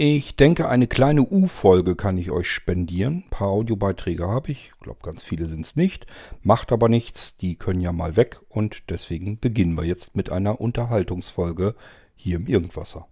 [0.00, 3.24] Ich denke, eine kleine U-Folge kann ich euch spendieren.
[3.26, 4.70] Ein paar Audiobeiträge habe ich.
[4.72, 6.06] Ich glaube, ganz viele sind es nicht.
[6.40, 7.36] Macht aber nichts.
[7.36, 8.40] Die können ja mal weg.
[8.48, 11.74] Und deswegen beginnen wir jetzt mit einer Unterhaltungsfolge
[12.14, 13.08] hier im Irgendwasser.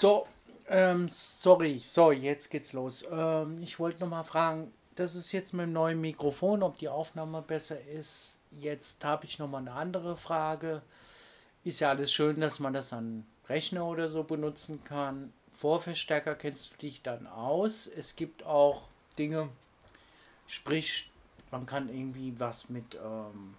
[0.00, 0.28] So,
[0.68, 3.04] ähm, sorry, so, jetzt geht's los.
[3.10, 6.88] Ähm, ich wollte noch mal fragen, das ist jetzt mit dem neuen Mikrofon, ob die
[6.88, 8.38] Aufnahme besser ist.
[8.60, 10.82] Jetzt habe ich noch mal eine andere Frage.
[11.64, 15.32] Ist ja alles schön, dass man das an Rechner oder so benutzen kann.
[15.50, 17.88] Vorverstärker kennst du dich dann aus.
[17.88, 18.82] Es gibt auch
[19.18, 19.48] Dinge,
[20.46, 21.10] sprich,
[21.50, 23.56] man kann irgendwie was mit ähm,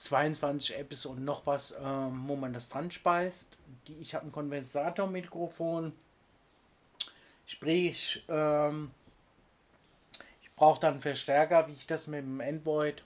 [0.00, 3.56] 22 Apps und noch was, ähm, wo man das dran speist.
[3.86, 5.92] Die, ich habe ein Kondensatormikrofon.
[7.44, 8.90] Sprich, ähm,
[10.40, 13.02] ich brauche dann Verstärker, wie ich das mit dem Android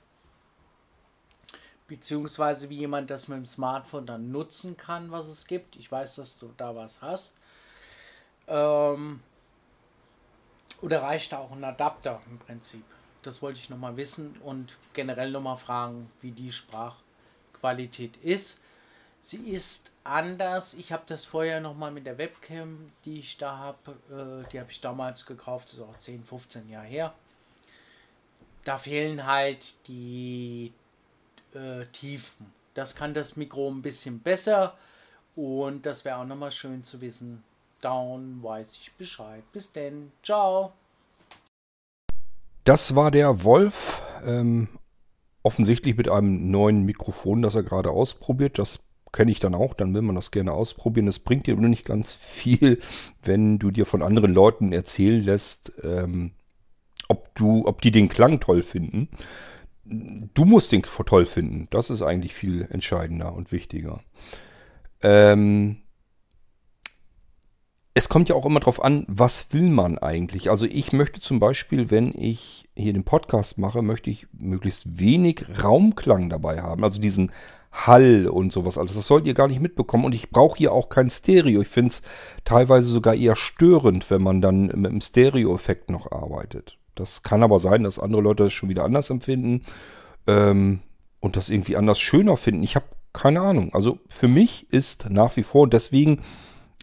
[1.88, 5.76] beziehungsweise wie jemand das mit dem Smartphone dann nutzen kann, was es gibt.
[5.76, 7.36] Ich weiß, dass du da was hast.
[8.46, 9.20] Ähm,
[10.80, 12.84] oder reicht da auch ein Adapter im Prinzip?
[13.24, 18.60] Das wollte ich nochmal wissen und generell nochmal fragen, wie die Sprachqualität ist.
[19.22, 20.74] Sie ist anders.
[20.74, 24.70] Ich habe das vorher nochmal mit der Webcam, die ich da habe, äh, die habe
[24.70, 27.14] ich damals gekauft, das ist auch 10, 15 Jahre her.
[28.64, 30.72] Da fehlen halt die
[31.54, 32.52] äh, Tiefen.
[32.74, 34.76] Das kann das Mikro ein bisschen besser
[35.36, 37.42] und das wäre auch nochmal schön zu wissen.
[37.80, 39.42] Down weiß ich Bescheid.
[39.52, 40.12] Bis denn.
[40.22, 40.72] Ciao.
[42.64, 44.02] Das war der Wolf.
[44.26, 44.68] Ähm,
[45.42, 48.58] offensichtlich mit einem neuen Mikrofon, das er gerade ausprobiert.
[48.58, 48.80] Das
[49.12, 49.74] kenne ich dann auch.
[49.74, 51.06] Dann will man das gerne ausprobieren.
[51.06, 52.80] Es bringt dir nur nicht ganz viel,
[53.22, 56.32] wenn du dir von anderen Leuten erzählen lässt, ähm,
[57.08, 59.08] ob du, ob die den Klang toll finden.
[59.84, 61.68] Du musst den toll finden.
[61.70, 64.00] Das ist eigentlich viel entscheidender und wichtiger.
[65.02, 65.82] Ähm,
[67.94, 70.50] es kommt ja auch immer darauf an, was will man eigentlich.
[70.50, 75.46] Also ich möchte zum Beispiel, wenn ich hier den Podcast mache, möchte ich möglichst wenig
[75.62, 76.82] Raumklang dabei haben.
[76.82, 77.30] Also diesen
[77.70, 78.94] Hall und sowas alles.
[78.94, 80.04] Das sollt ihr gar nicht mitbekommen.
[80.04, 81.60] Und ich brauche hier auch kein Stereo.
[81.60, 82.02] Ich finde es
[82.44, 86.78] teilweise sogar eher störend, wenn man dann mit einem Stereo-Effekt noch arbeitet.
[86.96, 89.62] Das kann aber sein, dass andere Leute das schon wieder anders empfinden
[90.26, 90.80] ähm,
[91.20, 92.64] und das irgendwie anders schöner finden.
[92.64, 93.72] Ich habe keine Ahnung.
[93.72, 96.22] Also für mich ist nach wie vor, deswegen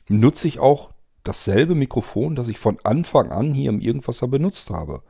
[0.07, 0.90] nutze ich auch
[1.23, 5.01] dasselbe Mikrofon, das ich von Anfang an hier im Irgendwasser benutzt habe.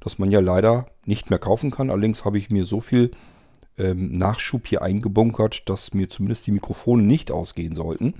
[0.00, 1.90] Das man ja leider nicht mehr kaufen kann.
[1.90, 3.10] Allerdings habe ich mir so viel
[3.78, 8.14] ähm, Nachschub hier eingebunkert, dass mir zumindest die Mikrofone nicht ausgehen sollten.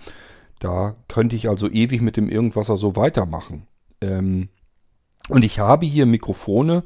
[0.58, 3.66] Da könnte ich also ewig mit dem Irgendwasser so weitermachen.
[4.00, 4.48] Ähm,
[5.28, 6.84] und ich habe hier Mikrofone,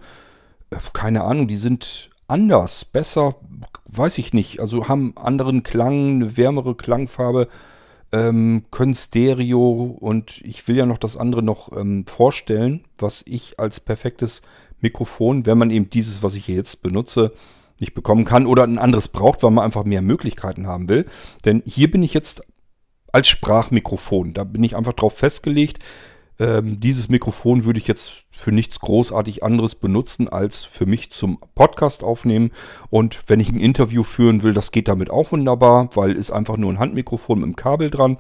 [0.71, 3.37] äh, keine Ahnung, die sind anders, besser,
[3.87, 4.61] weiß ich nicht.
[4.61, 7.49] Also haben anderen Klang, eine wärmere Klangfarbe
[8.15, 13.59] ähm, können Stereo und ich will ja noch das andere noch ähm, vorstellen, was ich
[13.59, 14.43] als perfektes
[14.81, 17.33] Mikrofon, wenn man eben dieses, was ich hier jetzt benutze,
[17.81, 21.07] nicht bekommen kann oder ein anderes braucht, weil man einfach mehr Möglichkeiten haben will.
[21.45, 22.43] Denn hier bin ich jetzt
[23.11, 24.33] als Sprachmikrofon.
[24.33, 25.81] Da bin ich einfach drauf festgelegt.
[26.39, 31.39] Ähm, dieses Mikrofon würde ich jetzt für nichts großartig anderes benutzen als für mich zum
[31.55, 32.51] Podcast aufnehmen.
[32.91, 36.57] Und wenn ich ein Interview führen will, das geht damit auch wunderbar, weil ist einfach
[36.57, 38.19] nur ein Handmikrofon mit einem Kabel dran.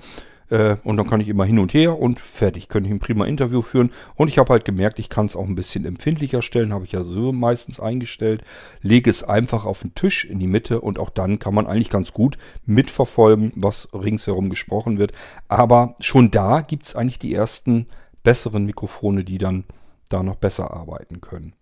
[0.51, 2.69] Äh, und dann kann ich immer hin und her und fertig.
[2.69, 3.91] Könnte ich ein prima Interview führen.
[4.15, 6.73] Und ich habe halt gemerkt, ich kann es auch ein bisschen empfindlicher stellen.
[6.73, 8.43] Habe ich ja so meistens eingestellt.
[8.81, 11.91] Lege es einfach auf den Tisch in die Mitte und auch dann kann man eigentlich
[11.91, 15.13] ganz gut mitverfolgen, was ringsherum gesprochen wird.
[15.49, 17.87] Aber schon da gibt es eigentlich die ersten
[18.25, 19.63] besseren Mikrofone, die dann
[20.09, 21.55] da noch besser arbeiten können.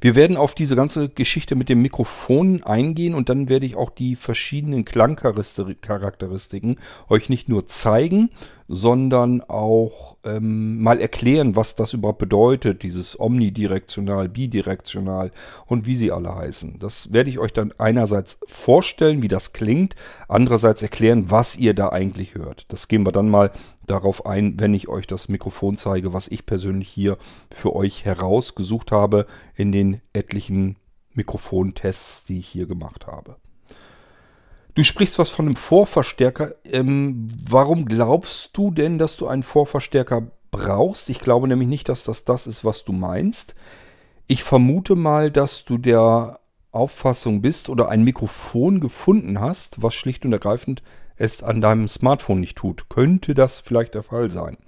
[0.00, 3.90] Wir werden auf diese ganze Geschichte mit dem Mikrofon eingehen und dann werde ich auch
[3.90, 8.30] die verschiedenen Klangcharakteristiken euch nicht nur zeigen,
[8.68, 15.30] sondern auch ähm, mal erklären, was das überhaupt bedeutet, dieses omnidirektional, bidirektional
[15.66, 16.78] und wie sie alle heißen.
[16.78, 19.94] Das werde ich euch dann einerseits vorstellen, wie das klingt,
[20.28, 22.66] andererseits erklären, was ihr da eigentlich hört.
[22.68, 23.52] Das gehen wir dann mal
[23.92, 27.18] darauf ein, wenn ich euch das Mikrofon zeige, was ich persönlich hier
[27.54, 30.76] für euch herausgesucht habe in den etlichen
[31.12, 33.36] Mikrofontests, die ich hier gemacht habe.
[34.74, 36.54] Du sprichst was von einem Vorverstärker.
[36.64, 41.10] Ähm, warum glaubst du denn, dass du einen Vorverstärker brauchst?
[41.10, 43.54] Ich glaube nämlich nicht, dass das das ist, was du meinst.
[44.26, 46.40] Ich vermute mal, dass du der
[46.70, 50.82] Auffassung bist oder ein Mikrofon gefunden hast, was schlicht und ergreifend
[51.22, 52.88] es an deinem Smartphone nicht tut.
[52.88, 54.58] Könnte das vielleicht der Fall sein.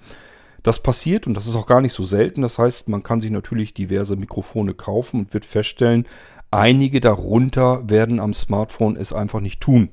[0.63, 2.43] Das passiert und das ist auch gar nicht so selten.
[2.43, 6.07] Das heißt, man kann sich natürlich diverse Mikrofone kaufen und wird feststellen,
[6.51, 9.91] einige darunter werden am Smartphone es einfach nicht tun.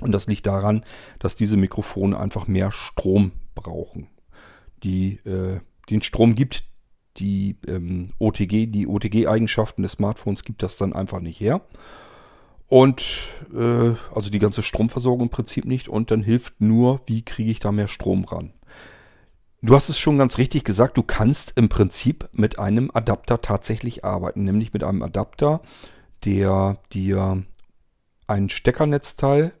[0.00, 0.84] Und das liegt daran,
[1.18, 4.08] dass diese Mikrofone einfach mehr Strom brauchen.
[4.82, 5.60] Die, äh,
[5.90, 6.64] den Strom gibt
[7.18, 11.60] die ähm, OTG, die OTG-Eigenschaften des Smartphones gibt das dann einfach nicht her.
[12.72, 15.90] Und äh, also die ganze Stromversorgung im Prinzip nicht.
[15.90, 18.54] Und dann hilft nur, wie kriege ich da mehr Strom ran.
[19.60, 24.06] Du hast es schon ganz richtig gesagt, du kannst im Prinzip mit einem Adapter tatsächlich
[24.06, 25.60] arbeiten, nämlich mit einem Adapter,
[26.24, 27.44] der dir
[28.26, 29.52] ein Steckernetzteil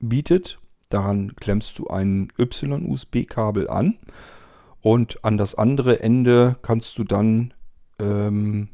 [0.00, 0.58] bietet.
[0.88, 3.98] Daran klemmst du ein Y-USB-Kabel an
[4.80, 7.54] und an das andere Ende kannst du dann
[8.00, 8.70] ähm,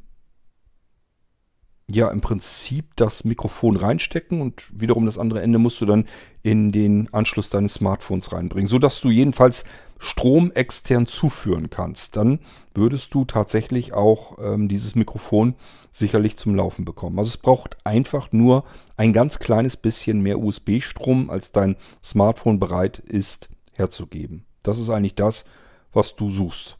[1.94, 6.06] ja im Prinzip das Mikrofon reinstecken und wiederum das andere Ende musst du dann
[6.43, 9.64] in den Anschluss deines Smartphones reinbringen, sodass du jedenfalls
[9.99, 12.17] Strom extern zuführen kannst.
[12.17, 12.41] Dann
[12.75, 15.55] würdest du tatsächlich auch ähm, dieses Mikrofon
[15.93, 17.19] sicherlich zum Laufen bekommen.
[17.19, 18.64] Also es braucht einfach nur
[18.96, 24.44] ein ganz kleines bisschen mehr USB-Strom, als dein Smartphone bereit ist herzugeben.
[24.62, 25.44] Das ist eigentlich das,
[25.93, 26.79] was du suchst.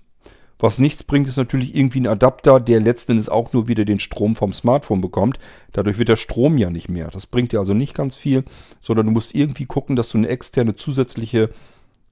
[0.65, 4.01] Was nichts bringt, ist natürlich irgendwie ein Adapter, der letzten Endes auch nur wieder den
[4.01, 5.37] Strom vom Smartphone bekommt.
[5.73, 7.09] Dadurch wird der Strom ja nicht mehr.
[7.09, 8.45] Das bringt dir also nicht ganz viel,
[8.81, 11.51] sondern du musst irgendwie gucken, dass du eine externe zusätzliche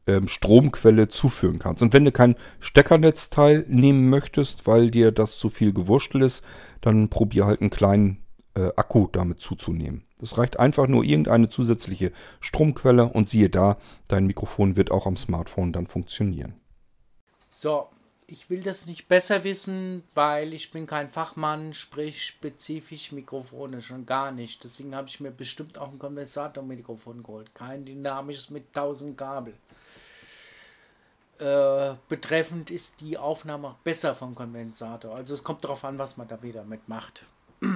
[0.06, 1.82] ähm, Stromquelle zuführen kannst.
[1.82, 6.44] Und wenn du kein Steckernetzteil nehmen möchtest, weil dir das zu viel gewurschtelt ist,
[6.82, 8.18] dann probier halt einen kleinen
[8.52, 10.04] äh, Akku damit zuzunehmen.
[10.20, 13.78] Es reicht einfach nur irgendeine zusätzliche Stromquelle und siehe da,
[14.08, 16.52] dein Mikrofon wird auch am Smartphone dann funktionieren.
[17.48, 17.86] So,
[18.32, 24.06] ich will das nicht besser wissen, weil ich bin kein Fachmann, sprich spezifisch Mikrofone schon
[24.06, 24.64] gar nicht.
[24.64, 27.54] Deswegen habe ich mir bestimmt auch ein Kondensatormikrofon geholt.
[27.54, 29.54] Kein dynamisches mit 1000 Kabel.
[31.40, 35.14] Äh, betreffend ist die Aufnahme auch besser vom Kondensator.
[35.14, 37.26] Also es kommt darauf an, was man da wieder mitmacht.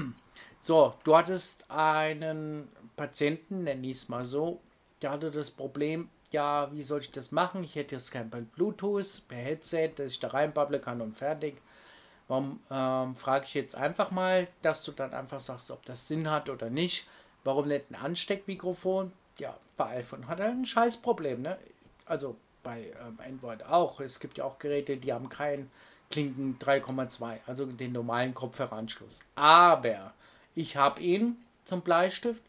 [0.63, 4.63] so, du hattest einen Patienten, nenne ich es mal so,
[5.03, 7.65] der hatte das Problem, ja, wie soll ich das machen?
[7.65, 11.57] Ich hätte jetzt kein Bluetooth, per Headset, dass ich da reinbubble kann und fertig.
[12.29, 16.29] Warum ähm, frage ich jetzt einfach mal, dass du dann einfach sagst, ob das Sinn
[16.29, 17.07] hat oder nicht.
[17.45, 19.13] Warum nicht ein Ansteckmikrofon?
[19.39, 21.59] Ja, bei iPhone hat er ein scheiß Problem, ne?
[22.05, 24.01] Also bei ähm, Android auch.
[24.01, 25.71] Es gibt ja auch Geräte, die haben keinen
[26.11, 29.21] Klinken 3,2, also den normalen Kopfhöreranschluss.
[29.37, 30.13] Aber
[30.55, 32.43] ich habe ihn zum Bleistift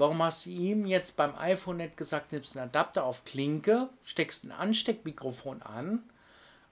[0.00, 4.44] Warum hast du ihm jetzt beim iPhone nicht gesagt, nimmst einen Adapter auf Klinke, steckst
[4.44, 6.02] ein Ansteckmikrofon an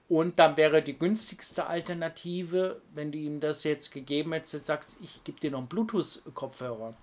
[0.07, 5.23] und dann wäre die günstigste Alternative, wenn du ihm das jetzt gegeben hättest, sagst, ich
[5.25, 6.95] gebe dir noch einen Bluetooth-Kopfhörer,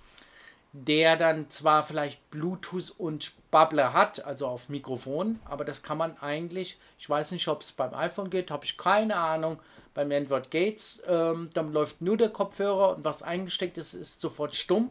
[0.73, 6.19] der dann zwar vielleicht Bluetooth und Bubbler hat, also auf Mikrofon, aber das kann man
[6.19, 9.61] eigentlich, ich weiß nicht, ob es beim iPhone geht, habe ich keine Ahnung,
[9.95, 14.57] beim Android Gates, ähm, dann läuft nur der Kopfhörer und was eingesteckt ist, ist sofort
[14.57, 14.91] stumm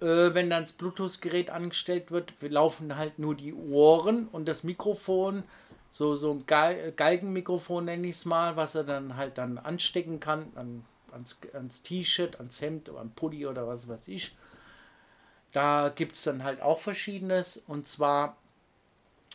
[0.00, 5.44] äh, wenn dann das Bluetooth-Gerät angestellt wird, laufen halt nur die Ohren und das Mikrofon,
[5.90, 10.18] so, so ein Gal Galgenmikrofon nenne ich es mal, was er dann halt dann anstecken
[10.20, 14.36] kann, an, ans, ans T-Shirt, ans Hemd, am Pulli oder was weiß ich.
[15.52, 18.36] Da gibt es dann halt auch verschiedenes und zwar,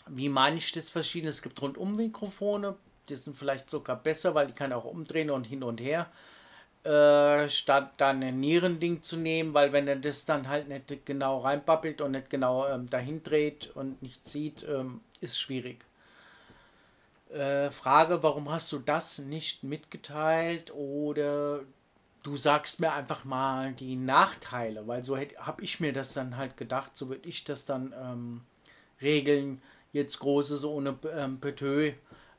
[0.08, 1.36] wie meine ich das verschiedenes?
[1.36, 2.76] Es gibt Rundum-Mikrofone,
[3.08, 6.08] die sind vielleicht sogar besser, weil die kann auch umdrehen und hin und her
[6.90, 11.40] äh, statt dann ein Nierending zu nehmen, weil wenn er das dann halt nicht genau
[11.42, 15.86] reinbabbelt und nicht genau ähm, dahin dreht und nicht sieht, ähm, ist schwierig.
[17.32, 21.60] Äh, Frage, warum hast du das nicht mitgeteilt oder
[22.24, 26.58] du sagst mir einfach mal die Nachteile, weil so habe ich mir das dann halt
[26.58, 28.42] gedacht, so würde ich das dann ähm,
[29.00, 29.62] regeln,
[29.94, 31.96] jetzt großes ohne ähm, Petö, äh,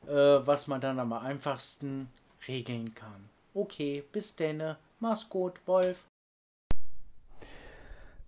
[0.07, 2.09] was man dann am einfachsten
[2.49, 3.30] regeln kann.
[3.53, 4.77] Okay, bis denne.
[4.99, 6.05] Mach's gut, Wolf.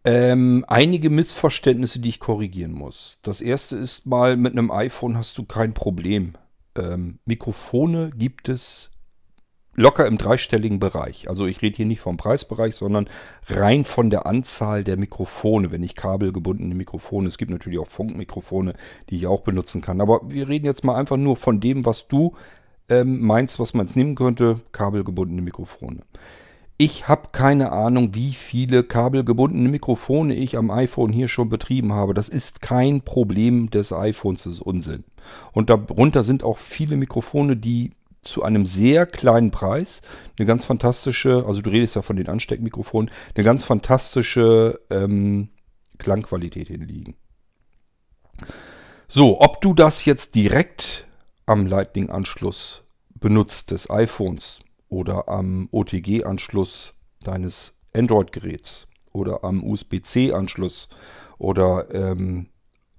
[0.05, 3.19] Ähm, einige Missverständnisse, die ich korrigieren muss.
[3.21, 6.33] Das erste ist mal, mit einem iPhone hast du kein Problem.
[6.75, 8.91] Ähm, Mikrofone gibt es
[9.75, 11.29] locker im dreistelligen Bereich.
[11.29, 13.09] Also ich rede hier nicht vom Preisbereich, sondern
[13.47, 17.27] rein von der Anzahl der Mikrofone, wenn ich kabelgebundene Mikrofone.
[17.27, 18.73] Es gibt natürlich auch Funkmikrofone,
[19.09, 20.01] die ich auch benutzen kann.
[20.01, 22.35] Aber wir reden jetzt mal einfach nur von dem, was du
[22.89, 26.01] ähm, meins, was man jetzt nehmen könnte, kabelgebundene Mikrofone.
[26.77, 32.13] Ich habe keine Ahnung, wie viele kabelgebundene Mikrofone ich am iPhone hier schon betrieben habe.
[32.13, 35.03] Das ist kein Problem des iPhones, das ist Unsinn.
[35.51, 40.01] Und darunter sind auch viele Mikrofone, die zu einem sehr kleinen Preis
[40.37, 45.49] eine ganz fantastische, also du redest ja von den Ansteckmikrofonen, eine ganz fantastische ähm,
[45.99, 47.15] Klangqualität hinliegen.
[49.07, 51.05] So, ob du das jetzt direkt
[51.45, 52.83] am Lightning-Anschluss
[53.19, 54.59] benutzt des iPhones
[54.89, 60.89] oder am OTG-Anschluss deines Android-Geräts oder am USB-C-Anschluss
[61.37, 62.47] oder ähm,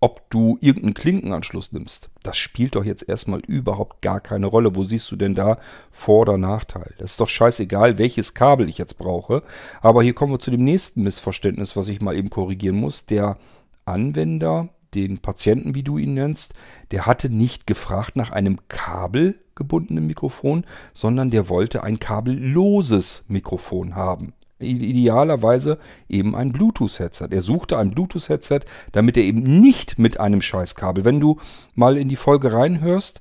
[0.05, 4.77] ob du irgendeinen Klinkenanschluss nimmst, das spielt doch jetzt erstmal überhaupt gar keine Rolle.
[4.77, 5.57] Wo siehst du denn da
[5.91, 6.95] Vor- oder Nachteil?
[6.99, 9.43] Das ist doch scheißegal, welches Kabel ich jetzt brauche.
[9.81, 13.07] Aber hier kommen wir zu dem nächsten Missverständnis, was ich mal eben korrigieren muss.
[13.07, 13.39] Der
[13.87, 16.55] Anwender, den Patienten, wie du ihn nennst,
[16.91, 24.35] der hatte nicht gefragt nach einem kabelgebundenen Mikrofon, sondern der wollte ein kabelloses Mikrofon haben
[24.61, 27.29] idealerweise eben ein Bluetooth-Headset.
[27.31, 28.61] Er suchte ein Bluetooth-Headset,
[28.93, 31.39] damit er eben nicht mit einem Scheißkabel, wenn du
[31.75, 33.21] mal in die Folge reinhörst,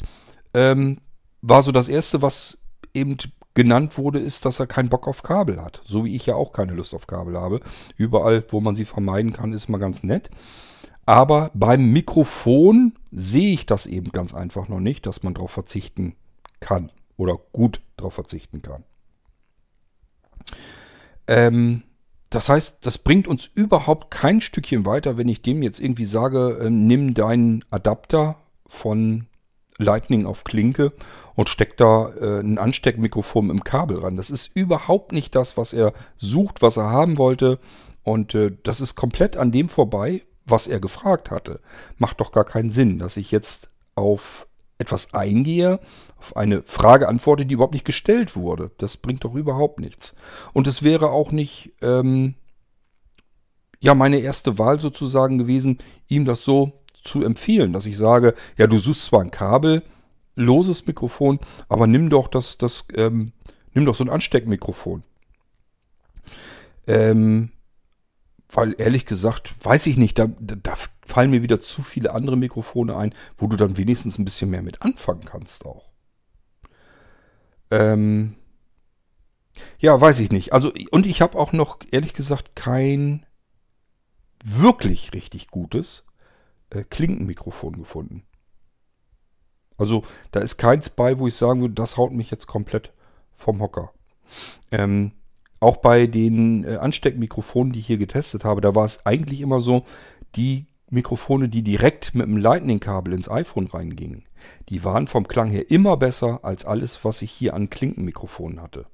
[0.53, 1.00] ähm,
[1.42, 2.58] war so das Erste, was
[2.94, 3.18] eben
[3.53, 5.82] genannt wurde, ist, dass er keinen Bock auf Kabel hat.
[5.86, 7.60] So wie ich ja auch keine Lust auf Kabel habe.
[7.98, 10.30] Überall, wo man sie vermeiden kann, ist mal ganz nett.
[11.05, 16.15] Aber beim Mikrofon sehe ich das eben ganz einfach noch nicht, dass man darauf verzichten
[16.60, 18.83] kann oder gut darauf verzichten kann.
[21.27, 21.83] Ähm,
[22.29, 26.57] das heißt, das bringt uns überhaupt kein Stückchen weiter, wenn ich dem jetzt irgendwie sage,
[26.62, 29.27] äh, nimm deinen Adapter von
[29.77, 30.93] Lightning auf Klinke
[31.36, 34.17] und steck da äh, ein Ansteckmikrofon im Kabel ran.
[34.17, 37.60] Das ist überhaupt nicht das, was er sucht, was er haben wollte.
[38.03, 41.60] Und äh, das ist komplett an dem vorbei, was er gefragt hatte.
[41.98, 44.48] Macht doch gar keinen Sinn, dass ich jetzt auf
[44.78, 45.80] etwas eingehe,
[46.18, 48.72] auf eine Frage antworte, die überhaupt nicht gestellt wurde.
[48.78, 50.16] Das bringt doch überhaupt nichts.
[50.52, 52.36] Und es wäre auch nicht, ähm,
[53.80, 58.68] ja, meine erste Wahl sozusagen gewesen, ihm das so zu empfehlen, dass ich sage, ja,
[58.68, 59.84] du suchst zwar ein Kabel,
[60.36, 63.34] loses Mikrofon, aber nimm doch das, das, ähm,
[63.74, 65.04] nimm doch so ein Ansteckmikrofon.
[66.88, 67.52] Ähm,
[68.53, 72.95] weil ehrlich gesagt, weiß ich nicht, da, da, fallen mir wieder zu viele andere Mikrofone
[72.95, 75.89] ein, wo du dann wenigstens ein bisschen mehr mit anfangen kannst auch.
[77.72, 78.36] Ähm,
[79.79, 80.53] ja, weiß ich nicht.
[80.53, 83.25] Also, und ich habe auch noch, ehrlich gesagt, kein
[84.43, 86.05] wirklich richtig gutes
[86.69, 88.24] äh, Klinkenmikrofon gefunden.
[89.77, 92.93] Also, da ist keins bei, wo ich sagen würde, das haut mich jetzt komplett
[93.33, 93.91] vom Hocker.
[94.72, 95.12] Ähm,
[95.63, 99.62] auch bei den äh, Ansteckmikrofonen, die ich hier getestet habe, da war es eigentlich immer
[99.62, 99.86] so,
[100.36, 104.25] die Mikrofone, die direkt mit dem Lightning-Kabel ins iPhone reingingen,
[104.70, 108.86] die waren vom Klang her immer besser als alles, was ich hier an Klinkenmikrofonen hatte.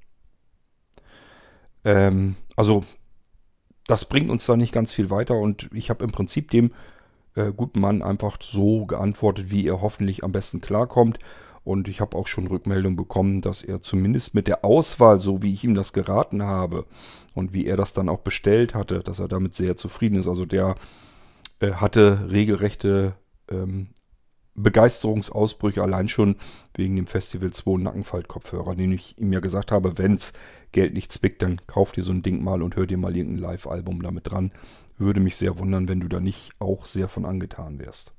[1.84, 2.82] Ähm, also,
[3.86, 6.72] das bringt uns da nicht ganz viel weiter und ich habe im Prinzip dem
[7.34, 11.18] äh, guten Mann einfach so geantwortet, wie er hoffentlich am besten klarkommt.
[11.62, 15.52] Und ich habe auch schon Rückmeldung bekommen, dass er zumindest mit der Auswahl, so wie
[15.52, 16.86] ich ihm das geraten habe
[17.34, 20.28] und wie er das dann auch bestellt hatte, dass er damit sehr zufrieden ist.
[20.28, 20.76] Also der
[21.60, 23.14] äh, hatte regelrechte
[23.50, 23.88] ähm,
[24.54, 26.36] Begeisterungsausbrüche allein schon
[26.74, 30.32] wegen dem Festival 2 Nackenfaltkopfhörer, den ich ihm ja gesagt habe, wenn's
[30.72, 33.42] Geld nicht zwickt, dann kauf dir so ein Ding mal und hör dir mal irgendein
[33.42, 34.52] Live-Album damit dran.
[34.98, 38.12] Würde mich sehr wundern, wenn du da nicht auch sehr von angetan wärst.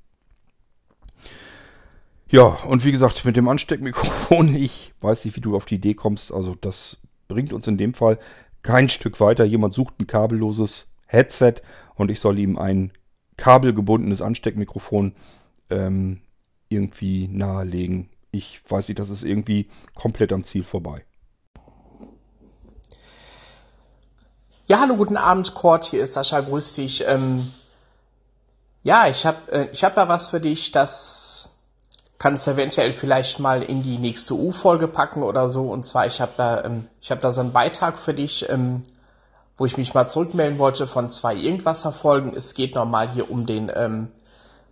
[2.32, 5.94] Ja, und wie gesagt, mit dem Ansteckmikrofon, ich weiß nicht, wie du auf die Idee
[5.94, 6.32] kommst.
[6.32, 6.98] Also das
[7.28, 8.18] bringt uns in dem Fall
[8.62, 9.44] kein Stück weiter.
[9.44, 11.56] Jemand sucht ein kabelloses Headset
[11.96, 12.92] und ich soll ihm ein
[13.36, 15.14] kabelgebundenes Ansteckmikrofon
[15.70, 16.22] ähm,
[16.70, 18.10] irgendwie nahelegen.
[18.32, 21.04] Ich weiß nicht, das ist irgendwie komplett am Ziel vorbei.
[24.68, 25.84] Ja, hallo, guten Abend, Kurt.
[25.84, 27.04] Hier ist Sascha, grüß dich.
[27.06, 27.52] Ähm,
[28.84, 31.61] ja, ich habe äh, ich hab da was für dich, das
[32.22, 35.64] kannst du eventuell vielleicht mal in die nächste U-Folge packen oder so.
[35.64, 38.84] Und zwar, ich habe da, ähm, ich habe da so einen Beitrag für dich, ähm,
[39.58, 42.36] wo ich mich mal zurückmelden wollte von zwei Irgendwasser-Folgen.
[42.36, 44.10] Es geht nochmal hier um den ähm,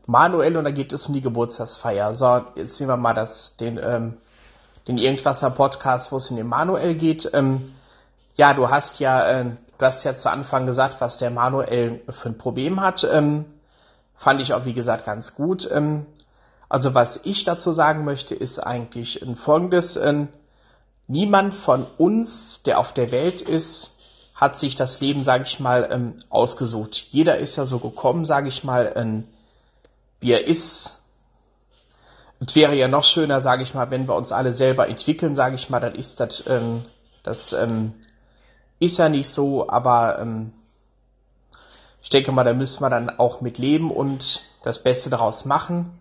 [0.06, 2.14] Manuel und da geht es um die Geburtstagsfeier.
[2.14, 4.18] So, jetzt nehmen wir mal das, den, ähm,
[4.88, 7.32] den Irgendwasser-Podcast, wo es in den Manuel geht.
[7.34, 7.74] Ähm,
[8.36, 9.46] ja, du hast ja, äh,
[9.80, 13.08] du hast ja zu Anfang gesagt, was der Manuel für ein Problem hat.
[13.12, 13.46] Ähm,
[14.16, 15.68] fand ich auch, wie gesagt, ganz gut.
[15.74, 16.06] Ähm,
[16.70, 19.98] also was ich dazu sagen möchte, ist eigentlich folgendes.
[19.98, 20.28] Ähm,
[21.08, 24.00] niemand von uns, der auf der Welt ist,
[24.36, 26.96] hat sich das Leben, sage ich mal, ähm, ausgesucht.
[27.10, 29.28] Jeder ist ja so gekommen, sage ich mal, ähm,
[30.22, 31.04] wie er ist.
[32.40, 35.56] Es wäre ja noch schöner, sage ich mal, wenn wir uns alle selber entwickeln, sage
[35.56, 36.84] ich mal, dann ist das, ähm,
[37.24, 37.54] das
[38.80, 40.26] ist ja nicht so, aber
[42.02, 46.00] ich denke mal, da müssen wir dann auch mit leben und das Beste daraus machen.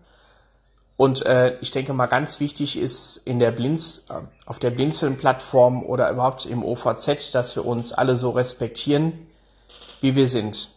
[0.99, 4.15] Und äh, ich denke mal, ganz wichtig ist in der Blinz, äh,
[4.45, 9.25] auf der Blinzeln-Plattform oder überhaupt im OVZ, dass wir uns alle so respektieren,
[10.01, 10.71] wie wir sind.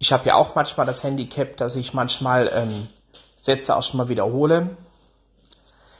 [0.00, 2.88] ich habe ja auch manchmal das Handicap, dass ich manchmal ähm,
[3.36, 4.70] Sätze auch schon mal wiederhole.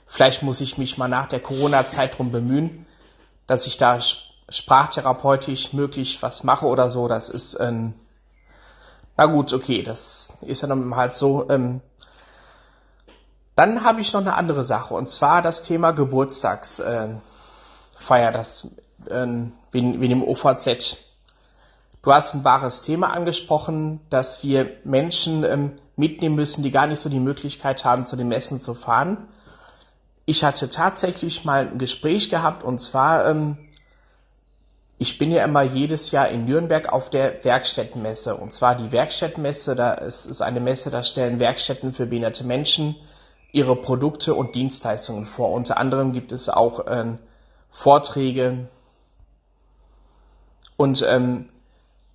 [0.09, 2.85] Vielleicht muss ich mich mal nach der Corona-Zeit drum bemühen,
[3.47, 4.01] dass ich da
[4.49, 7.07] sprachtherapeutisch möglich was mache oder so.
[7.07, 7.95] Das ist, ähm,
[9.17, 11.49] na gut, okay, das ist ja dann halt so.
[11.49, 11.81] Ähm,
[13.61, 17.21] dann habe ich noch eine andere Sache und zwar das Thema Geburtstagsfeier,
[18.11, 18.69] äh, das
[19.05, 19.27] äh,
[19.71, 20.97] wie, wie dem OVZ.
[22.01, 27.01] Du hast ein wahres Thema angesprochen, dass wir Menschen ähm, mitnehmen müssen, die gar nicht
[27.01, 29.29] so die Möglichkeit haben, zu den Messen zu fahren.
[30.25, 33.59] Ich hatte tatsächlich mal ein Gespräch gehabt und zwar, ähm,
[34.97, 39.77] ich bin ja immer jedes Jahr in Nürnberg auf der Werkstättenmesse und zwar die Werkstättenmesse,
[39.77, 42.97] da ist, ist eine Messe, da stellen Werkstätten für behinderte Menschen
[43.53, 45.53] ihre Produkte und Dienstleistungen vor.
[45.53, 47.17] Unter anderem gibt es auch äh,
[47.71, 48.69] Vorträge.
[50.77, 51.49] Und ähm,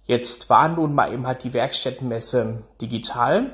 [0.06, 3.52] jetzt war nun mal eben halt die Werkstättenmesse digital.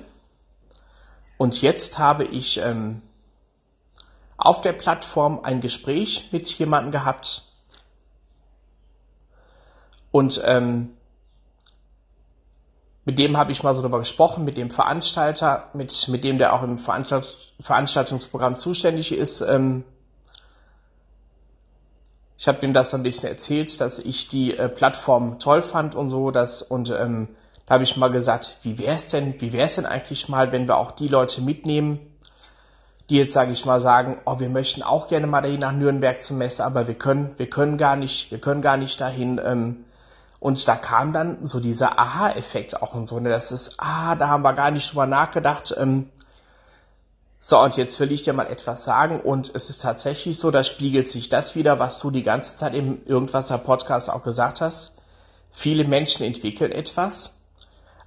[1.37, 3.01] Und jetzt habe ich ähm,
[4.37, 7.43] auf der Plattform ein Gespräch mit jemandem gehabt.
[10.11, 10.95] Und ähm,
[13.05, 16.53] mit dem habe ich mal so darüber gesprochen, mit dem Veranstalter, mit, mit dem der
[16.53, 19.41] auch im Veranstalt Veranstaltungsprogramm zuständig ist.
[19.41, 19.83] Ähm,
[22.37, 26.09] ich habe ihm das ein bisschen erzählt, dass ich die äh, Plattform toll fand und
[26.09, 27.27] so, dass, und ähm,
[27.65, 30.51] da habe ich mal gesagt, wie wäre es denn, wie wäre es denn eigentlich mal,
[30.51, 31.99] wenn wir auch die Leute mitnehmen,
[33.09, 36.21] die jetzt, sage ich mal, sagen, oh, wir möchten auch gerne mal dahin nach Nürnberg
[36.21, 39.39] zum Messe, aber wir können, wir können gar nicht, wir können gar nicht dahin.
[39.43, 39.85] Ähm,
[40.41, 43.29] und da kam dann so dieser Aha-Effekt auch und so, ne?
[43.29, 45.75] Das ist, ah, da haben wir gar nicht drüber nachgedacht.
[45.77, 46.09] Ähm,
[47.37, 50.63] so, und jetzt will ich dir mal etwas sagen und es ist tatsächlich so, da
[50.63, 54.97] spiegelt sich das wieder, was du die ganze Zeit im Irgendwaser Podcast auch gesagt hast.
[55.51, 57.41] Viele Menschen entwickeln etwas,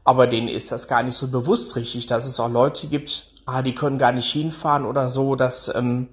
[0.02, 3.62] aber denen ist das gar nicht so bewusst richtig, dass es auch Leute gibt, ah,
[3.62, 6.08] die können gar nicht hinfahren oder so, dass, ähm,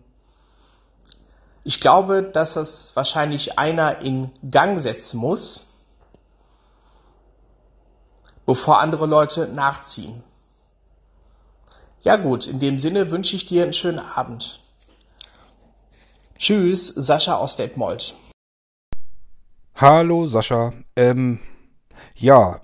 [1.64, 5.71] ich glaube, dass das wahrscheinlich einer in Gang setzen muss,
[8.46, 10.24] bevor andere Leute nachziehen.
[12.04, 14.62] Ja gut, in dem Sinne wünsche ich dir einen schönen Abend.
[16.38, 18.16] Tschüss, Sascha aus Detmold.
[19.76, 20.74] Hallo Sascha.
[20.96, 21.40] Ähm,
[22.16, 22.62] ja,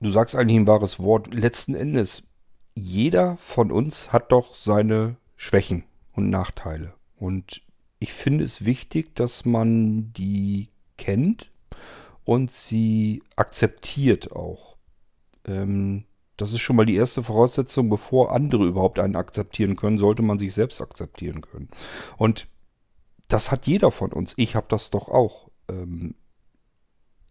[0.00, 1.32] du sagst eigentlich ein wahres Wort.
[1.32, 2.24] Letzten Endes,
[2.74, 6.92] jeder von uns hat doch seine Schwächen und Nachteile.
[7.16, 7.62] Und
[7.98, 11.50] ich finde es wichtig, dass man die kennt
[12.24, 14.76] und sie akzeptiert auch.
[15.46, 16.04] Ähm,
[16.36, 20.38] das ist schon mal die erste Voraussetzung, bevor andere überhaupt einen akzeptieren können, sollte man
[20.38, 21.68] sich selbst akzeptieren können.
[22.16, 22.48] Und
[23.28, 24.34] das hat jeder von uns.
[24.36, 25.50] Ich habe das doch auch.
[25.68, 26.14] Ähm,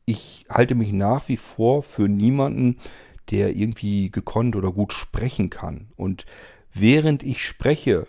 [0.05, 2.79] ich halte mich nach wie vor für niemanden,
[3.31, 5.91] der irgendwie gekonnt oder gut sprechen kann.
[5.95, 6.25] Und
[6.73, 8.07] während ich spreche,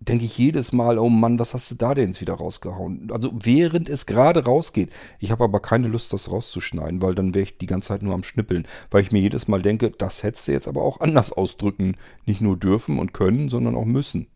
[0.00, 3.10] denke ich jedes Mal, oh Mann, was hast du da denn jetzt wieder rausgehauen?
[3.12, 4.90] Also während es gerade rausgeht.
[5.18, 8.14] Ich habe aber keine Lust, das rauszuschneiden, weil dann wäre ich die ganze Zeit nur
[8.14, 8.66] am Schnippeln.
[8.90, 11.96] Weil ich mir jedes Mal denke, das hättest du jetzt aber auch anders ausdrücken.
[12.24, 14.28] Nicht nur dürfen und können, sondern auch müssen.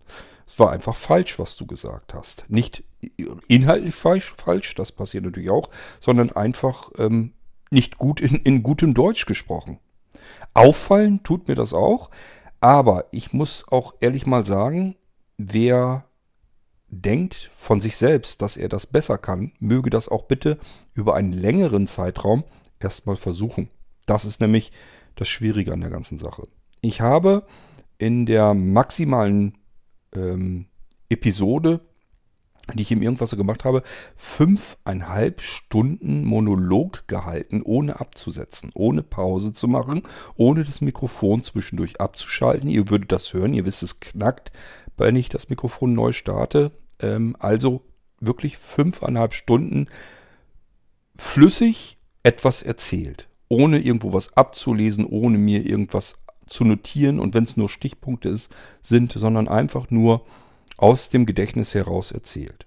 [0.46, 2.44] Es war einfach falsch, was du gesagt hast.
[2.48, 2.84] Nicht
[3.48, 7.32] inhaltlich falsch, falsch, das passiert natürlich auch, sondern einfach ähm,
[7.70, 9.78] nicht gut in, in gutem Deutsch gesprochen.
[10.52, 12.10] Auffallen tut mir das auch,
[12.60, 14.96] aber ich muss auch ehrlich mal sagen,
[15.36, 16.04] wer
[16.88, 20.58] denkt von sich selbst, dass er das besser kann, möge das auch bitte
[20.94, 22.44] über einen längeren Zeitraum
[22.78, 23.68] erstmal versuchen.
[24.06, 24.72] Das ist nämlich
[25.16, 26.46] das Schwierige an der ganzen Sache.
[26.80, 27.46] Ich habe
[27.98, 29.58] in der maximalen
[30.14, 30.66] ähm,
[31.08, 31.80] Episode
[32.72, 33.82] die ich im Irgendwas gemacht habe,
[34.16, 40.02] fünfeinhalb Stunden Monolog gehalten, ohne abzusetzen, ohne Pause zu machen,
[40.36, 42.70] ohne das Mikrofon zwischendurch abzuschalten.
[42.70, 44.52] Ihr würdet das hören, ihr wisst, es knackt,
[44.96, 46.72] wenn ich das Mikrofon neu starte.
[47.00, 47.82] Ähm, also
[48.20, 49.88] wirklich fünfeinhalb Stunden
[51.16, 57.56] flüssig etwas erzählt, ohne irgendwo was abzulesen, ohne mir irgendwas zu notieren und wenn es
[57.56, 60.24] nur Stichpunkte ist, sind, sondern einfach nur
[60.76, 62.66] aus dem Gedächtnis heraus erzählt.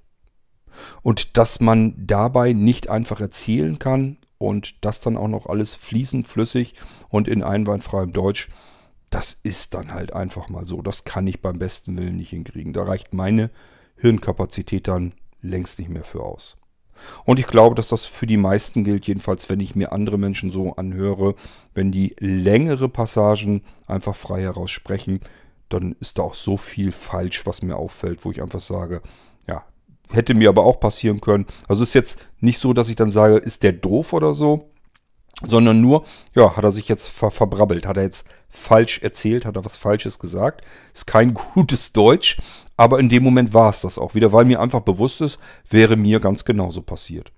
[1.01, 6.27] Und dass man dabei nicht einfach erzählen kann und das dann auch noch alles fließend,
[6.27, 6.75] flüssig
[7.09, 8.49] und in einwandfreiem Deutsch,
[9.09, 10.81] das ist dann halt einfach mal so.
[10.81, 12.73] Das kann ich beim besten Willen nicht hinkriegen.
[12.73, 13.49] Da reicht meine
[13.95, 16.57] Hirnkapazität dann längst nicht mehr für aus.
[17.25, 20.51] Und ich glaube, dass das für die meisten gilt, jedenfalls wenn ich mir andere Menschen
[20.51, 21.35] so anhöre,
[21.73, 25.19] wenn die längere Passagen einfach frei heraus sprechen,
[25.69, 29.01] dann ist da auch so viel falsch, was mir auffällt, wo ich einfach sage,
[29.47, 29.63] ja,
[30.09, 31.45] hätte mir aber auch passieren können.
[31.67, 34.71] Also ist jetzt nicht so, dass ich dann sage, ist der doof oder so,
[35.45, 39.55] sondern nur, ja, hat er sich jetzt ver verbrabbelt, hat er jetzt falsch erzählt, hat
[39.55, 40.63] er was Falsches gesagt.
[40.93, 42.37] Ist kein gutes Deutsch,
[42.75, 45.37] aber in dem Moment war es das auch wieder, weil mir einfach bewusst ist,
[45.69, 47.31] wäre mir ganz genauso passiert.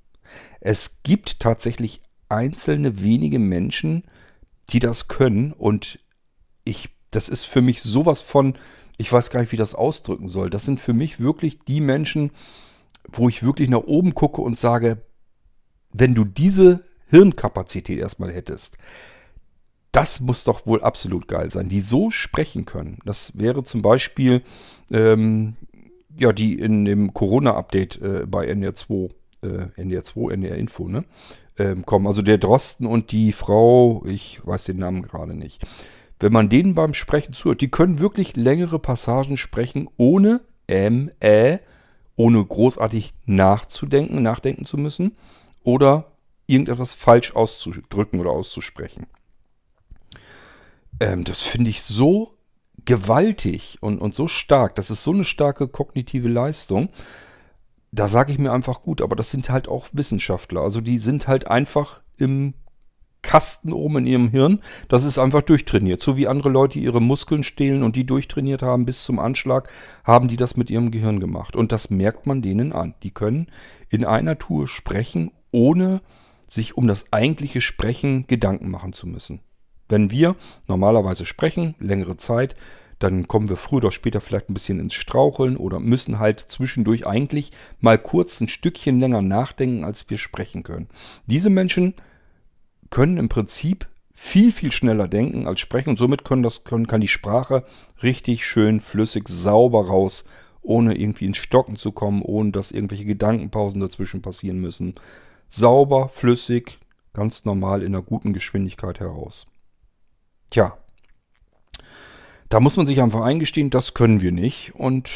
[0.62, 4.04] Es gibt tatsächlich einzelne wenige Menschen,
[4.70, 6.00] die das können und
[6.64, 8.54] ich, das ist für mich sowas von,
[8.98, 10.50] ich weiß gar nicht, wie das ausdrücken soll.
[10.50, 12.32] Das sind für mich wirklich die Menschen,
[13.08, 15.02] wo ich wirklich nach oben gucke und sage,
[15.92, 18.78] wenn du diese Hirnkapazität erstmal hättest,
[19.92, 23.00] das muss doch wohl absolut geil sein, die so sprechen können.
[23.06, 24.44] Das wäre zum Beispiel,
[24.92, 25.56] ähm,
[26.16, 29.10] ja, die in dem Corona-Update äh, bei NDR 2,
[29.42, 31.06] äh, NDR 2, NDR Info, ne,
[31.58, 32.06] ähm, kommen.
[32.06, 35.66] Also der Drosten und die Frau, ich weiß den Namen gerade nicht.
[36.20, 41.58] Wenn man denen beim Sprechen zuhört, die können wirklich längere Passagen sprechen, ohne ähm, äh,
[42.16, 45.16] ohne großartig nachzudenken, nachdenken zu müssen
[45.64, 46.12] oder
[46.50, 49.08] irgendetwas falsch auszudrücken oder auszusprechen.
[51.00, 52.38] Ähm, das finde ich so
[52.86, 54.76] gewaltig und, und so stark.
[54.76, 56.90] Das ist so eine starke kognitive Leistung.
[57.92, 60.62] Da sage ich mir einfach gut, aber das sind halt auch Wissenschaftler.
[60.62, 62.54] Also die sind halt einfach im
[63.22, 64.60] Kasten oben in ihrem Hirn.
[64.88, 66.02] Das ist einfach durchtrainiert.
[66.02, 69.72] So wie andere Leute ihre Muskeln stehlen und die durchtrainiert haben bis zum Anschlag,
[70.04, 71.56] haben die das mit ihrem Gehirn gemacht.
[71.56, 72.94] Und das merkt man denen an.
[73.04, 73.48] Die können
[73.90, 76.02] in einer Tour sprechen, ohne
[76.50, 79.40] sich um das eigentliche Sprechen Gedanken machen zu müssen.
[79.88, 80.36] Wenn wir
[80.68, 82.56] normalerweise sprechen, längere Zeit,
[83.00, 87.08] dann kommen wir früher oder später vielleicht ein bisschen ins Straucheln oder müssen halt zwischendurch
[87.08, 90.90] eigentlich mal kurz ein Stückchen länger nachdenken, als wir sprechen können.
[91.26, 91.94] Diese Menschen
[92.90, 97.00] können im Prinzip viel, viel schneller denken als sprechen und somit können das, können, kann
[97.00, 97.64] die Sprache
[98.04, 100.26] richtig schön flüssig, sauber raus,
[100.62, 104.96] ohne irgendwie ins Stocken zu kommen, ohne dass irgendwelche Gedankenpausen dazwischen passieren müssen
[105.50, 106.80] sauber, flüssig,
[107.14, 109.48] ganz normal in einer guten Geschwindigkeit heraus.
[110.50, 110.78] Tja,
[112.50, 114.74] da muss man sich einfach eingestehen, das können wir nicht.
[114.76, 115.10] Und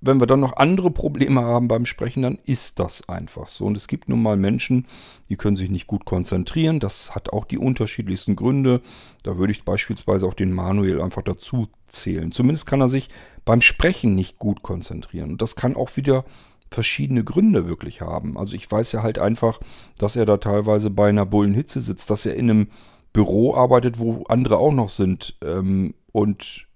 [0.00, 3.66] wenn wir dann noch andere Probleme haben beim Sprechen, dann ist das einfach so.
[3.66, 4.86] Und es gibt nun mal Menschen,
[5.28, 6.80] die können sich nicht gut konzentrieren.
[6.80, 8.82] Das hat auch die unterschiedlichsten Gründe.
[9.22, 12.32] Da würde ich beispielsweise auch den Manuel einfach dazu zählen.
[12.32, 13.08] Zumindest kann er sich
[13.44, 15.30] beim Sprechen nicht gut konzentrieren.
[15.32, 16.24] Und das kann auch wieder
[16.70, 18.36] verschiedene Gründe wirklich haben.
[18.36, 19.60] Also ich weiß ja halt einfach,
[19.98, 22.68] dass er da teilweise bei einer Bullenhitze sitzt, dass er in einem
[23.12, 26.66] Büro arbeitet, wo andere auch noch sind ähm, und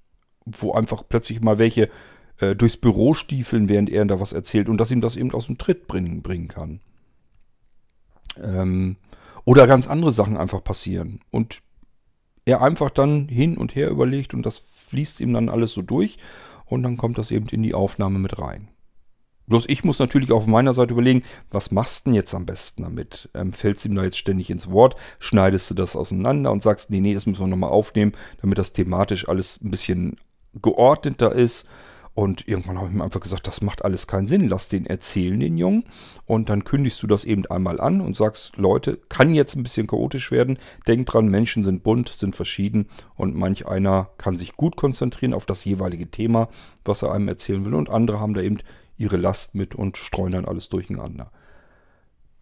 [0.46, 1.88] wo einfach plötzlich mal welche
[2.38, 5.46] äh, durchs Büro stiefeln, während er da was erzählt und dass ihm das eben aus
[5.46, 6.80] dem Tritt bringen, bringen kann.
[8.40, 8.96] Ähm,
[9.44, 11.60] oder ganz andere Sachen einfach passieren und
[12.44, 16.18] er einfach dann hin und her überlegt und das fließt ihm dann alles so durch
[16.64, 18.68] und dann kommt das eben in die Aufnahme mit rein.
[19.50, 22.84] Bloß ich muss natürlich auf meiner Seite überlegen, was machst du denn jetzt am besten
[22.84, 23.28] damit?
[23.34, 24.94] Ähm, fällst ihm da jetzt ständig ins Wort?
[25.18, 28.72] Schneidest du das auseinander und sagst, nee, nee, das müssen wir nochmal aufnehmen, damit das
[28.72, 30.16] thematisch alles ein bisschen
[30.62, 31.66] geordneter ist?
[32.14, 34.48] Und irgendwann habe ich mir einfach gesagt, das macht alles keinen Sinn.
[34.48, 35.84] Lass den erzählen, den Jungen.
[36.26, 39.88] Und dann kündigst du das eben einmal an und sagst, Leute, kann jetzt ein bisschen
[39.88, 40.58] chaotisch werden.
[40.86, 42.86] Denkt dran, Menschen sind bunt, sind verschieden
[43.16, 46.48] und manch einer kann sich gut konzentrieren auf das jeweilige Thema,
[46.84, 47.74] was er einem erzählen will.
[47.74, 48.58] Und andere haben da eben
[49.00, 51.32] ihre Last mit und streuen dann alles durcheinander.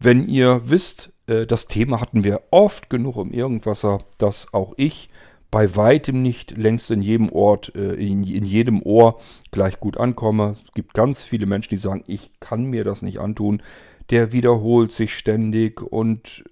[0.00, 5.08] Wenn ihr wisst, äh, das Thema hatten wir oft genug im Irgendwasser, dass auch ich
[5.50, 10.56] bei weitem nicht längst in jedem Ort, äh, in, jedem Ohr gleich gut ankomme.
[10.66, 13.62] Es gibt ganz viele Menschen, die sagen, ich kann mir das nicht antun.
[14.10, 16.44] Der wiederholt sich ständig und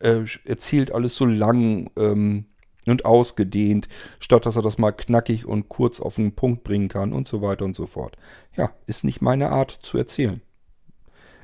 [0.00, 1.90] äh, erzählt alles so lang.
[1.96, 2.46] Ähm,
[2.90, 7.12] und ausgedehnt, statt dass er das mal knackig und kurz auf den Punkt bringen kann
[7.12, 8.16] und so weiter und so fort.
[8.56, 10.40] Ja, ist nicht meine Art zu erzählen.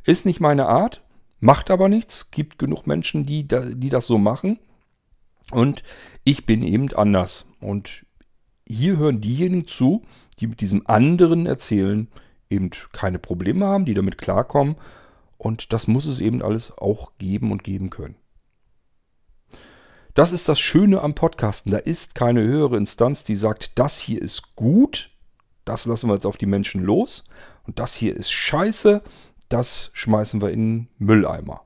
[0.04, 1.02] Ist nicht meine Art,
[1.40, 4.58] macht aber nichts, gibt genug Menschen, die, die das so machen.
[5.50, 5.82] Und
[6.24, 7.46] ich bin eben anders.
[7.60, 8.06] Und
[8.66, 10.02] hier hören diejenigen zu,
[10.38, 12.08] die mit diesem anderen Erzählen
[12.48, 14.76] eben keine Probleme haben, die damit klarkommen.
[15.38, 18.16] Und das muss es eben alles auch geben und geben können.
[20.14, 21.72] Das ist das Schöne am Podcasten.
[21.72, 25.10] Da ist keine höhere Instanz, die sagt, das hier ist gut,
[25.64, 27.24] das lassen wir jetzt auf die Menschen los.
[27.66, 29.00] Und das hier ist scheiße,
[29.48, 31.62] das schmeißen wir in den Mülleimer.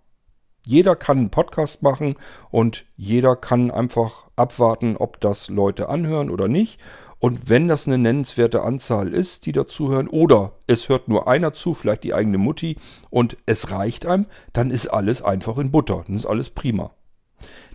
[0.64, 2.14] Jeder kann einen Podcast machen
[2.50, 6.80] und jeder kann einfach abwarten, ob das Leute anhören oder nicht.
[7.18, 11.74] Und wenn das eine nennenswerte Anzahl ist, die dazuhören, oder es hört nur einer zu,
[11.74, 12.76] vielleicht die eigene Mutti,
[13.10, 16.04] und es reicht einem, dann ist alles einfach in Butter.
[16.06, 16.92] Dann ist alles prima.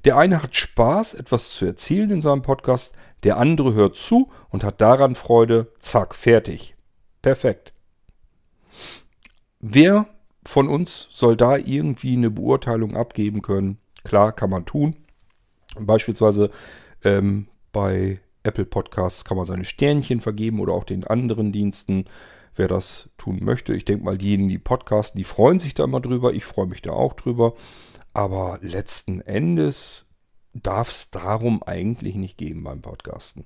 [0.03, 4.63] Der eine hat Spaß, etwas zu erzählen in seinem Podcast, der andere hört zu und
[4.63, 5.71] hat daran Freude.
[5.79, 6.75] Zack, fertig.
[7.21, 7.73] Perfekt.
[9.59, 10.07] Wer
[10.45, 13.77] von uns soll da irgendwie eine Beurteilung abgeben können?
[14.03, 14.95] Klar, kann man tun.
[15.79, 16.49] Beispielsweise
[17.03, 22.05] ähm, bei Apple Podcasts kann man seine Sternchen vergeben oder auch den anderen Diensten,
[22.55, 23.73] wer das tun möchte.
[23.73, 26.33] Ich denke mal, diejenigen, die podcasten, die freuen sich da immer drüber.
[26.33, 27.53] Ich freue mich da auch drüber.
[28.13, 30.05] Aber letzten Endes
[30.53, 33.45] darf es darum eigentlich nicht gehen beim Podcasten.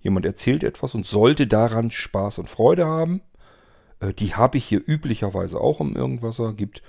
[0.00, 3.22] Jemand erzählt etwas und sollte daran Spaß und Freude haben.
[4.00, 6.52] Äh, die habe ich hier üblicherweise auch im Irgendwasser.
[6.52, 6.82] Gibt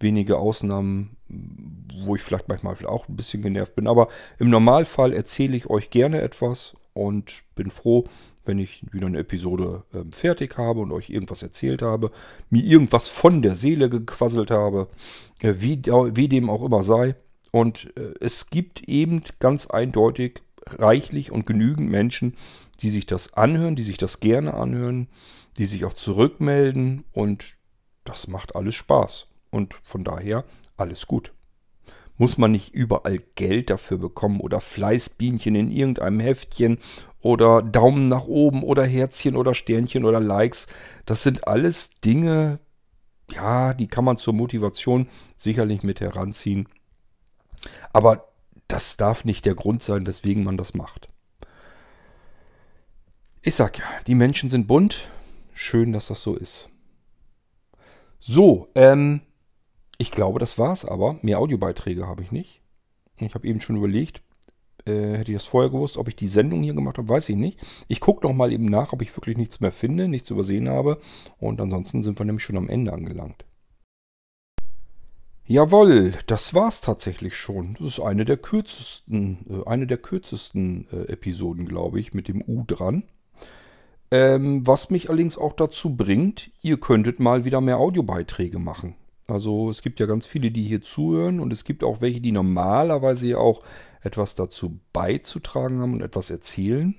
[0.00, 3.88] wenige Ausnahmen, wo ich vielleicht manchmal auch ein bisschen genervt bin.
[3.88, 8.04] Aber im Normalfall erzähle ich euch gerne etwas und bin froh,
[8.44, 12.10] wenn ich wieder eine Episode äh, fertig habe und euch irgendwas erzählt habe,
[12.50, 14.88] mir irgendwas von der Seele gequasselt habe,
[15.40, 17.14] äh, wie, wie, dem auch immer sei.
[17.52, 22.34] Und äh, es gibt eben ganz eindeutig reichlich und genügend Menschen,
[22.80, 25.08] die sich das anhören, die sich das gerne anhören,
[25.58, 27.56] die sich auch zurückmelden und
[28.04, 29.26] das macht alles Spaß.
[29.50, 30.44] Und von daher
[30.76, 31.32] alles gut.
[32.18, 36.78] Muss man nicht überall Geld dafür bekommen oder Fleißbienchen in irgendeinem Heftchen
[37.20, 40.66] oder Daumen nach oben oder Herzchen oder Sternchen oder Likes.
[41.06, 42.60] Das sind alles Dinge,
[43.30, 46.68] ja, die kann man zur Motivation sicherlich mit heranziehen.
[47.92, 48.28] Aber
[48.66, 51.08] das darf nicht der Grund sein, weswegen man das macht.
[53.42, 55.08] Ich sag ja, die Menschen sind bunt.
[55.54, 56.68] Schön, dass das so ist.
[58.20, 59.22] So, ähm,
[59.98, 61.18] ich glaube, das war's aber.
[61.22, 62.62] Mehr Audiobeiträge habe ich nicht.
[63.18, 64.22] Ich habe eben schon überlegt,
[64.86, 67.36] äh, hätte ich das vorher gewusst, ob ich die Sendung hier gemacht habe, weiß ich
[67.36, 67.58] nicht.
[67.88, 71.00] Ich gucke noch mal eben nach, ob ich wirklich nichts mehr finde, nichts übersehen habe.
[71.38, 73.44] Und ansonsten sind wir nämlich schon am Ende angelangt.
[75.46, 77.74] Jawohl, das war's tatsächlich schon.
[77.78, 82.42] Das ist eine der kürzesten, äh, eine der kürzesten äh, Episoden, glaube ich, mit dem
[82.46, 83.04] U dran.
[84.10, 88.94] Ähm, was mich allerdings auch dazu bringt, ihr könntet mal wieder mehr Audiobeiträge machen.
[89.28, 92.32] Also es gibt ja ganz viele, die hier zuhören und es gibt auch welche, die
[92.32, 93.62] normalerweise ja auch
[94.00, 96.94] etwas dazu beizutragen haben und etwas erzählen.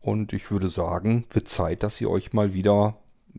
[0.00, 2.98] Und ich würde sagen, wird Zeit, dass ihr euch mal wieder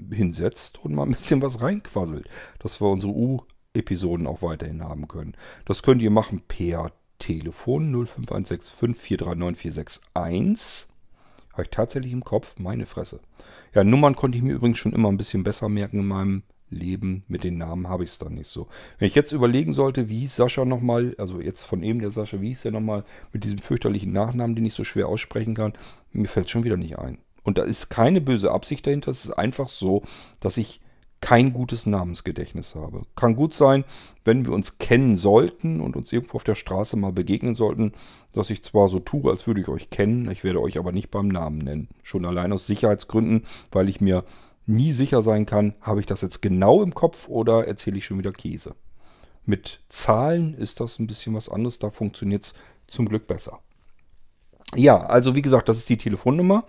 [0.10, 5.34] hinsetzt und mal ein bisschen was reinquasselt, dass wir unsere U-Episoden auch weiterhin haben können.
[5.66, 10.88] Das könnt ihr machen per Telefon 05165 439 461.
[11.52, 13.20] Habe ich tatsächlich im Kopf, meine Fresse.
[13.74, 17.24] Ja, Nummern konnte ich mir übrigens schon immer ein bisschen besser merken in meinem Leben.
[17.28, 18.68] Mit den Namen habe ich es dann nicht so.
[19.00, 22.42] Wenn ich jetzt überlegen sollte, wie hieß Sascha nochmal, also jetzt von eben der Sascha,
[22.42, 25.74] wie hieß der nochmal mit diesem fürchterlichen Nachnamen, den ich so schwer aussprechen kann,
[26.12, 27.18] mir fällt es schon wieder nicht ein.
[27.44, 29.12] Und da ist keine böse Absicht dahinter.
[29.12, 30.04] Es ist einfach so,
[30.40, 30.80] dass ich
[31.24, 33.04] kein gutes Namensgedächtnis habe.
[33.16, 33.86] Kann gut sein,
[34.26, 37.94] wenn wir uns kennen sollten und uns irgendwo auf der Straße mal begegnen sollten,
[38.34, 41.12] dass ich zwar so tue, als würde ich euch kennen, ich werde euch aber nicht
[41.12, 41.88] beim Namen nennen.
[42.04, 44.26] Schon allein aus Sicherheitsgründen, weil ich mir
[44.65, 48.17] nie sicher sein kann, habe ich das jetzt genau im Kopf oder erzähle ich schon
[48.17, 48.76] wieder Käse.
[49.45, 52.54] Mit Zahlen ist das ein bisschen was anderes, da funktioniert es
[52.88, 53.60] zum Glück besser.
[54.76, 56.65] Ja, also wie gesagt, das ist die Telefonnummer.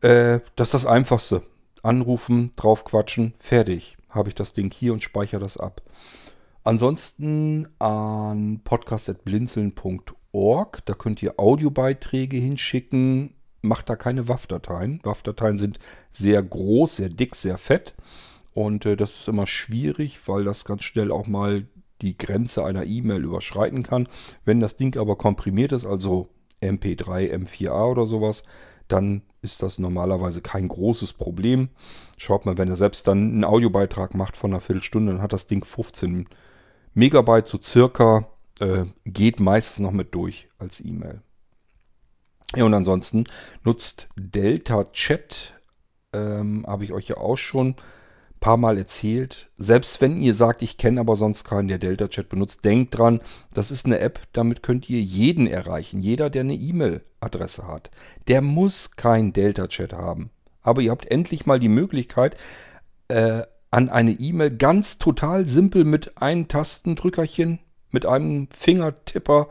[0.00, 1.42] Äh, das ist das Einfachste.
[1.82, 3.96] Anrufen, draufquatschen, fertig.
[4.08, 5.82] Habe ich das Ding hier und speichere das ab.
[6.62, 10.82] Ansonsten an podcast.blinzeln.org.
[10.84, 15.00] Da könnt ihr Audiobeiträge hinschicken macht da keine WAV-Dateien.
[15.02, 15.78] WAV-Dateien sind
[16.10, 17.94] sehr groß, sehr dick, sehr fett.
[18.52, 21.66] Und äh, das ist immer schwierig, weil das ganz schnell auch mal
[22.02, 24.08] die Grenze einer E-Mail überschreiten kann.
[24.44, 26.28] Wenn das Ding aber komprimiert ist, also
[26.62, 28.42] MP3, M4A oder sowas,
[28.88, 31.68] dann ist das normalerweise kein großes Problem.
[32.18, 35.46] Schaut mal, wenn er selbst dann einen Audiobeitrag macht von einer Viertelstunde, dann hat das
[35.46, 36.26] Ding 15
[36.94, 38.26] Megabyte, so circa,
[38.58, 41.22] äh, geht meistens noch mit durch als E-Mail.
[42.56, 43.24] Ja, und ansonsten
[43.64, 45.54] nutzt Delta Chat,
[46.12, 47.76] ähm, habe ich euch ja auch schon ein
[48.40, 49.50] paar Mal erzählt.
[49.56, 53.20] Selbst wenn ihr sagt, ich kenne aber sonst keinen, der Delta Chat benutzt, denkt dran,
[53.54, 56.00] das ist eine App, damit könnt ihr jeden erreichen.
[56.00, 57.90] Jeder, der eine E-Mail-Adresse hat.
[58.26, 60.30] Der muss kein Delta Chat haben.
[60.62, 62.36] Aber ihr habt endlich mal die Möglichkeit,
[63.08, 67.60] äh, an eine E-Mail ganz total simpel mit einem Tastendrückerchen,
[67.90, 69.48] mit einem Fingertipper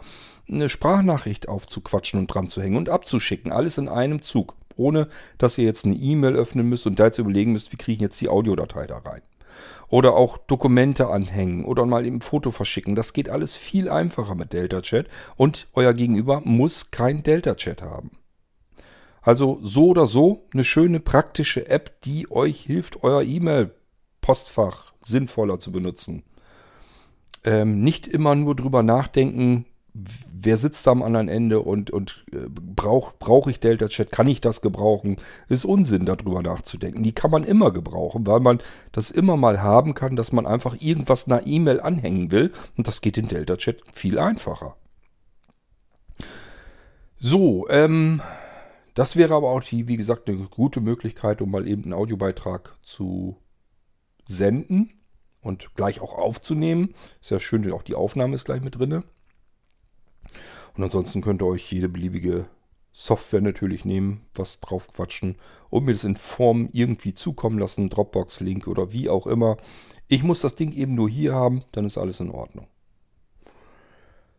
[0.48, 3.52] eine Sprachnachricht aufzuquatschen und dran zu hängen und abzuschicken.
[3.52, 4.56] Alles in einem Zug.
[4.76, 7.96] Ohne dass ihr jetzt eine E-Mail öffnen müsst und da jetzt überlegen müsst, wie kriege
[7.96, 9.22] ich jetzt die Audiodatei da rein.
[9.90, 12.96] Oder auch Dokumente anhängen oder mal eben ein Foto verschicken.
[12.96, 17.82] Das geht alles viel einfacher mit Delta Chat und euer Gegenüber muss kein Delta Chat
[17.82, 18.12] haben.
[19.22, 25.72] Also so oder so eine schöne praktische App, die euch hilft, euer E-Mail-Postfach sinnvoller zu
[25.72, 26.24] benutzen.
[27.44, 32.48] Ähm, nicht immer nur drüber nachdenken, wer sitzt da am anderen Ende und, und äh,
[32.50, 34.12] brauche brauch ich Delta Chat?
[34.12, 35.18] Kann ich das gebrauchen?
[35.48, 37.04] Ist Unsinn, darüber nachzudenken.
[37.04, 38.60] Die kann man immer gebrauchen, weil man
[38.92, 42.52] das immer mal haben kann, dass man einfach irgendwas einer E-Mail anhängen will.
[42.78, 44.76] Und das geht in Delta Chat viel einfacher.
[47.18, 48.22] So, ähm,
[48.94, 52.78] das wäre aber auch die, wie gesagt, eine gute Möglichkeit, um mal eben einen Audiobeitrag
[52.82, 53.38] zu
[54.26, 54.92] senden
[55.42, 56.94] und gleich auch aufzunehmen.
[57.22, 59.04] Ist ja schön, auch die Aufnahme ist gleich mit drin.
[60.76, 62.46] Und ansonsten könnt ihr euch jede beliebige
[62.92, 65.38] Software natürlich nehmen, was drauf quatschen
[65.70, 69.58] und mir das in Form irgendwie zukommen lassen, Dropbox-Link oder wie auch immer.
[70.08, 72.68] Ich muss das Ding eben nur hier haben, dann ist alles in Ordnung.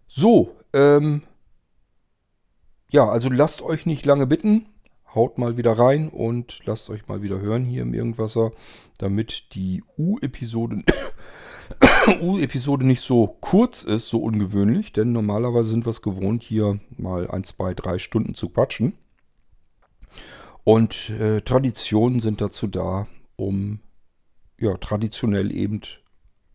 [0.09, 1.23] So, ähm,
[2.91, 4.67] ja, also lasst euch nicht lange bitten.
[5.15, 8.53] Haut mal wieder rein und lasst euch mal wieder hören hier im Irgendwasser,
[8.99, 10.85] damit die U-Episode
[12.21, 17.31] U-Episode nicht so kurz ist, so ungewöhnlich, denn normalerweise sind wir es gewohnt, hier mal
[17.31, 18.95] ein, zwei, drei Stunden zu quatschen.
[20.65, 23.81] Und äh, Traditionen sind dazu da, um
[24.59, 25.81] ja, traditionell eben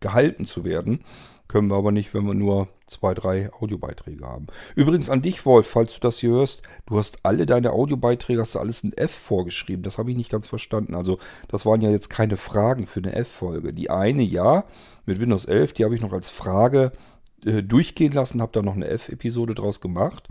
[0.00, 1.04] gehalten zu werden.
[1.48, 4.46] Können wir aber nicht, wenn wir nur zwei, drei Audiobeiträge haben.
[4.74, 8.54] Übrigens an dich, Wolf, falls du das hier hörst, du hast alle deine Audiobeiträge, hast
[8.54, 9.82] du alles in F vorgeschrieben.
[9.82, 10.94] Das habe ich nicht ganz verstanden.
[10.94, 13.72] Also das waren ja jetzt keine Fragen für eine F-Folge.
[13.72, 14.64] Die eine ja,
[15.04, 16.92] mit Windows 11, die habe ich noch als Frage
[17.44, 20.28] äh, durchgehen lassen, habe da noch eine F-Episode draus gemacht.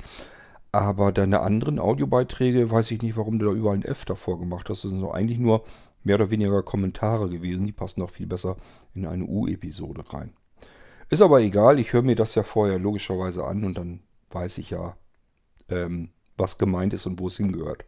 [0.72, 4.70] Aber deine anderen Audiobeiträge, weiß ich nicht, warum du da überall ein F davor gemacht
[4.70, 4.84] hast.
[4.84, 5.64] Das sind so eigentlich nur
[6.04, 7.66] mehr oder weniger Kommentare gewesen.
[7.66, 8.58] Die passen auch viel besser
[8.94, 10.34] in eine U-Episode rein.
[11.10, 14.72] Ist aber egal, ich höre mir das ja vorher logischerweise an und dann weiß ich
[14.72, 14.98] ja,
[15.70, 17.86] ähm, was gemeint ist und wo es hingehört.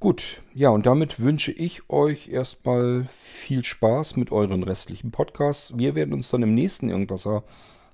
[0.00, 5.76] Gut, ja, und damit wünsche ich euch erstmal viel Spaß mit euren restlichen Podcasts.
[5.76, 7.42] Wir werden uns dann im nächsten Irgendwasser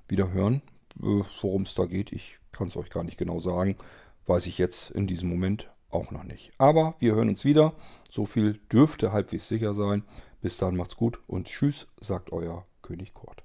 [0.07, 0.61] wieder hören.
[1.01, 3.75] Äh, worum es da geht, ich kann es euch gar nicht genau sagen.
[4.27, 6.53] Weiß ich jetzt in diesem Moment auch noch nicht.
[6.59, 7.73] Aber wir hören uns wieder.
[8.09, 10.03] So viel dürfte halbwegs sicher sein.
[10.41, 13.44] Bis dann macht's gut und tschüss, sagt euer König Kort.